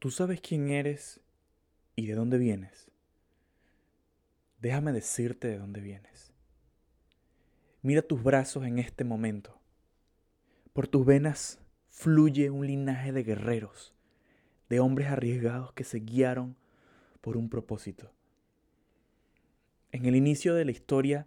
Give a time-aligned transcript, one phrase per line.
[0.00, 1.20] ¿Tú sabes quién eres
[1.94, 2.90] y de dónde vienes?
[4.58, 6.32] Déjame decirte de dónde vienes.
[7.82, 9.60] Mira tus brazos en este momento.
[10.72, 11.60] Por tus venas
[11.90, 13.94] fluye un linaje de guerreros,
[14.70, 16.56] de hombres arriesgados que se guiaron
[17.20, 18.10] por un propósito.
[19.92, 21.26] En el inicio de la historia,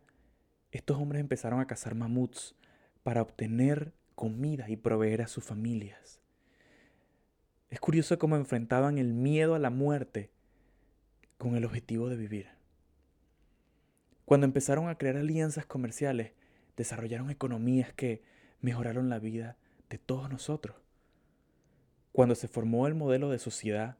[0.71, 2.55] estos hombres empezaron a cazar mamuts
[3.03, 6.22] para obtener comida y proveer a sus familias.
[7.73, 10.29] Es curioso cómo enfrentaban el miedo a la muerte
[11.39, 12.49] con el objetivo de vivir.
[14.25, 16.33] Cuando empezaron a crear alianzas comerciales,
[16.77, 18.21] desarrollaron economías que
[18.61, 19.57] mejoraron la vida
[19.89, 20.75] de todos nosotros.
[22.11, 23.97] Cuando se formó el modelo de sociedad,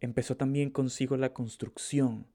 [0.00, 2.26] empezó también consigo la construcción,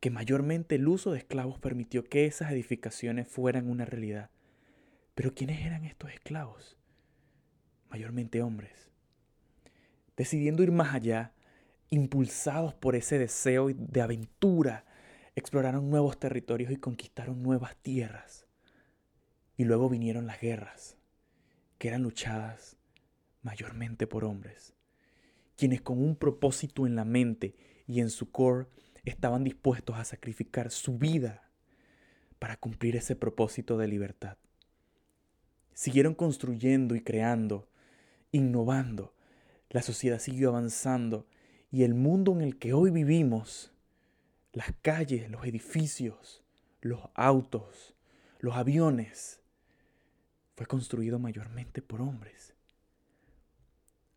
[0.00, 4.28] que mayormente el uso de esclavos permitió que esas edificaciones fueran una realidad.
[5.14, 6.76] Pero ¿quiénes eran estos esclavos?
[7.88, 8.88] Mayormente hombres
[10.18, 11.32] decidiendo ir más allá,
[11.90, 14.84] impulsados por ese deseo de aventura,
[15.36, 18.44] exploraron nuevos territorios y conquistaron nuevas tierras.
[19.56, 20.96] Y luego vinieron las guerras,
[21.78, 22.76] que eran luchadas
[23.42, 24.74] mayormente por hombres,
[25.56, 27.54] quienes con un propósito en la mente
[27.86, 28.66] y en su core
[29.04, 31.48] estaban dispuestos a sacrificar su vida
[32.40, 34.36] para cumplir ese propósito de libertad.
[35.74, 37.68] Siguieron construyendo y creando,
[38.32, 39.14] innovando,
[39.70, 41.26] la sociedad siguió avanzando
[41.70, 43.72] y el mundo en el que hoy vivimos,
[44.52, 46.42] las calles, los edificios,
[46.80, 47.94] los autos,
[48.40, 49.40] los aviones,
[50.56, 52.54] fue construido mayormente por hombres.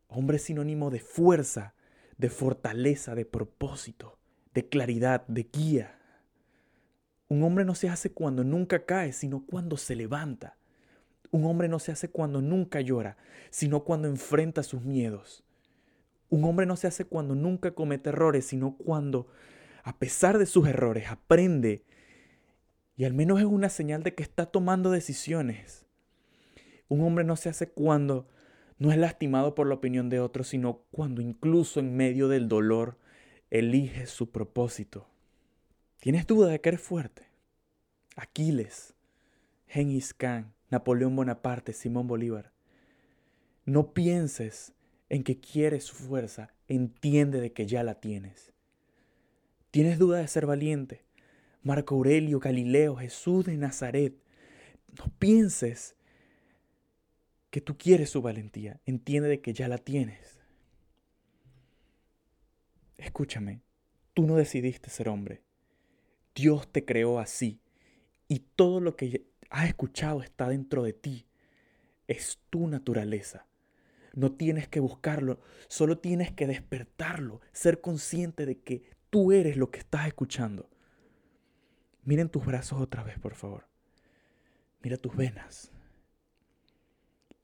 [0.08, 1.74] Hombre sinónimo de fuerza,
[2.18, 4.18] de fortaleza, de propósito,
[4.54, 5.98] de claridad, de guía.
[7.28, 10.56] Un hombre no se hace cuando nunca cae, sino cuando se levanta.
[11.32, 13.16] Un hombre no se hace cuando nunca llora,
[13.50, 15.42] sino cuando enfrenta sus miedos.
[16.28, 19.26] Un hombre no se hace cuando nunca comete errores, sino cuando,
[19.82, 21.84] a pesar de sus errores, aprende
[22.96, 25.86] y al menos es una señal de que está tomando decisiones.
[26.88, 28.28] Un hombre no se hace cuando
[28.78, 32.98] no es lastimado por la opinión de otros, sino cuando incluso en medio del dolor
[33.50, 35.08] elige su propósito.
[36.00, 37.26] ¿Tienes duda de que eres fuerte?
[38.16, 38.94] Aquiles,
[39.66, 42.50] Genghis Khan, Napoleón Bonaparte, Simón Bolívar.
[43.66, 44.72] No pienses
[45.10, 48.54] en que quieres su fuerza, entiende de que ya la tienes.
[49.70, 51.04] ¿Tienes duda de ser valiente?
[51.62, 54.16] Marco Aurelio, Galileo, Jesús de Nazaret.
[54.98, 55.94] No pienses
[57.50, 60.40] que tú quieres su valentía, entiende de que ya la tienes.
[62.96, 63.60] Escúchame,
[64.14, 65.42] tú no decidiste ser hombre.
[66.34, 67.60] Dios te creó así
[68.26, 71.26] y todo lo que has escuchado está dentro de ti.
[72.08, 73.46] Es tu naturaleza.
[74.14, 79.70] No tienes que buscarlo, solo tienes que despertarlo, ser consciente de que tú eres lo
[79.70, 80.68] que estás escuchando.
[82.04, 83.66] Miren tus brazos otra vez, por favor.
[84.82, 85.70] Mira tus venas.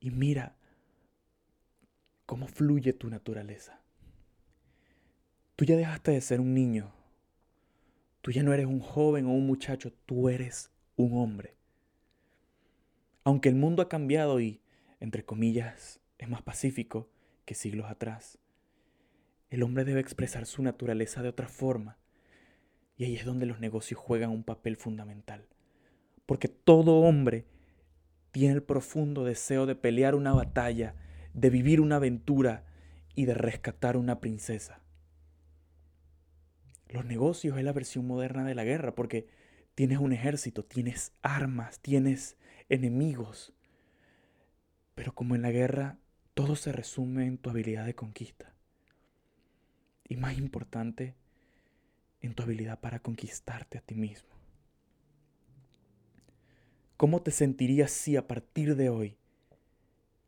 [0.01, 0.57] Y mira
[2.27, 3.81] cómo fluye tu naturaleza.
[5.57, 6.93] Tú ya dejaste de ser un niño.
[8.23, 11.58] Tú ya no eres un joven o un muchacho, tú eres un hombre.
[13.28, 14.62] Aunque el mundo ha cambiado y,
[15.00, 17.11] entre comillas, es más pacífico
[17.44, 18.39] que siglos atrás.
[19.50, 21.99] El hombre debe expresar su naturaleza de otra forma.
[22.97, 25.47] Y ahí es donde los negocios juegan un papel fundamental.
[26.25, 27.44] Porque todo hombre
[28.31, 30.94] tiene el profundo deseo de pelear una batalla,
[31.34, 32.65] de vivir una aventura
[33.15, 34.81] y de rescatar una princesa.
[36.88, 39.27] Los negocios es la versión moderna de la guerra porque
[39.75, 42.38] tienes un ejército, tienes armas, tienes
[42.69, 43.53] enemigos.
[44.95, 45.99] Pero como en la guerra
[46.34, 48.55] todo se resume en tu habilidad de conquista.
[50.09, 51.17] Y más importante,
[52.21, 54.31] en tu habilidad para conquistarte a ti mismo.
[56.97, 59.19] ¿Cómo te sentirías si a partir de hoy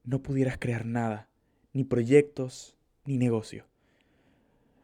[0.04, 1.28] no pudieras crear nada,
[1.72, 3.66] ni proyectos, ni negocio?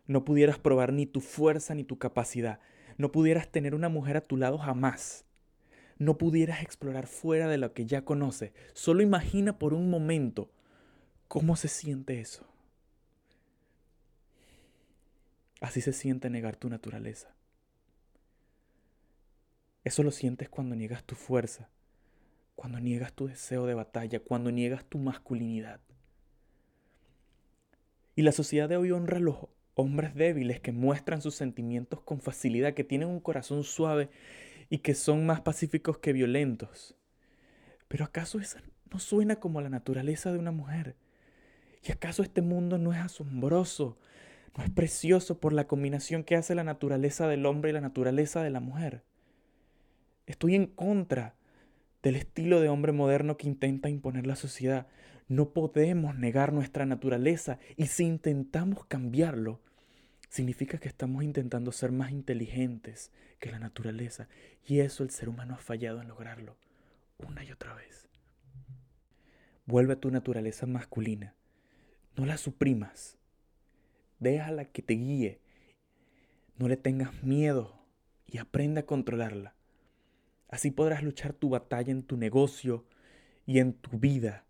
[0.06, 2.60] No pudieras probar ni tu fuerza ni tu capacidad.
[2.98, 5.25] No pudieras tener una mujer a tu lado jamás.
[5.98, 8.52] No pudieras explorar fuera de lo que ya conoces.
[8.74, 10.50] Solo imagina por un momento
[11.28, 12.46] ¿Cómo se siente eso?
[15.60, 17.34] Así se siente negar tu naturaleza.
[19.82, 21.68] Eso lo sientes cuando niegas tu fuerza,
[22.54, 25.80] cuando niegas tu deseo de batalla, cuando niegas tu masculinidad.
[28.14, 29.36] Y la sociedad de hoy honra a los
[29.74, 34.10] hombres débiles que muestran sus sentimientos con facilidad, que tienen un corazón suave
[34.68, 36.96] y que son más pacíficos que violentos.
[37.88, 38.58] Pero ¿acaso eso
[38.90, 40.96] no suena como la naturaleza de una mujer?
[41.82, 43.98] ¿Y acaso este mundo no es asombroso?
[44.56, 48.42] ¿No es precioso por la combinación que hace la naturaleza del hombre y la naturaleza
[48.42, 49.04] de la mujer?
[50.26, 51.36] Estoy en contra
[52.02, 54.86] del estilo de hombre moderno que intenta imponer la sociedad.
[55.28, 59.60] No podemos negar nuestra naturaleza y si intentamos cambiarlo,
[60.36, 63.10] significa que estamos intentando ser más inteligentes
[63.40, 64.28] que la naturaleza
[64.66, 66.58] y eso el ser humano ha fallado en lograrlo
[67.16, 68.06] una y otra vez.
[69.64, 71.34] Vuelve a tu naturaleza masculina,
[72.16, 73.16] no la suprimas,
[74.18, 75.40] déjala que te guíe,
[76.58, 77.82] no le tengas miedo
[78.26, 79.54] y aprende a controlarla.
[80.48, 82.84] Así podrás luchar tu batalla en tu negocio
[83.46, 84.44] y en tu vida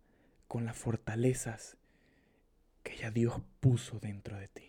[0.49, 1.77] con las fortalezas
[2.83, 4.66] que ya Dios puso dentro de ti.